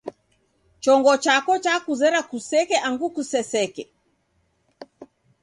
Chongo 0.83 1.13
chako 1.23 1.53
chakuzera 1.63 2.19
kuseke 2.29 2.75
angu 2.87 3.07
kuseseke. 3.15 3.83